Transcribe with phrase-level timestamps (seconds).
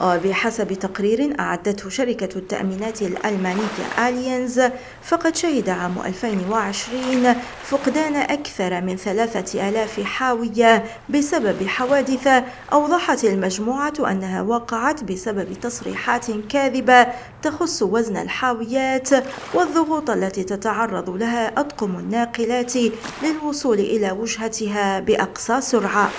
[0.00, 4.60] وبحسب تقرير أعدته شركة التأمينات الألمانية آلينز
[5.02, 12.28] فقد شهد عام 2020 فقدان أكثر من ثلاثة آلاف حاوية بسبب حوادث
[12.72, 17.06] أوضحت المجموعة أنها وقعت بسبب تصريحات كاذبة
[17.42, 19.08] تخص وزن الحاويات
[19.54, 22.72] والضغوط التي تتعرض لها أطقم الناقلات
[23.22, 26.10] للوصول إلى وجهتها بأقصى سرعة.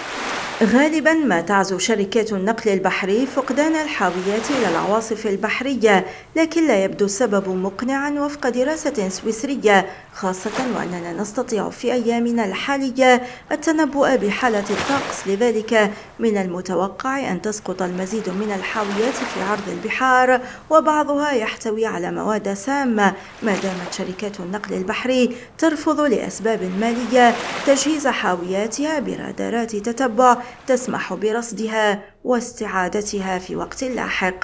[0.64, 7.50] غالبا ما تعزو شركات النقل البحري فقدان الحاويات إلى العواصف البحرية لكن لا يبدو السبب
[7.50, 15.28] مقنعا وفق دراسة سويسرية خاصة وأننا نستطيع في أيامنا الحالية التنبؤ بحالة الطقس.
[15.28, 22.54] لذلك من المتوقع أن تسقط المزيد من الحاويات في عرض البحار وبعضها يحتوي على مواد
[22.54, 23.14] سامة.
[23.44, 27.36] ما دامت شركات النقل البحري ترفض لأسباب مالية
[27.68, 30.38] تجهيز حاوياتها برادارات تتبع
[30.68, 34.36] تسمح برصدها واستعادتها في وقت لاحق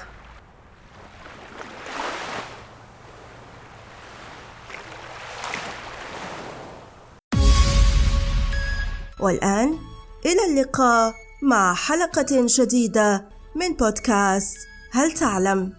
[9.20, 9.78] والآن
[10.26, 14.56] إلى اللقاء مع حلقة جديدة من بودكاست
[14.92, 15.72] هل تعلم؟